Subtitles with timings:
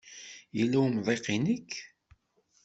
[0.57, 1.71] Yella umḍiq i nekk?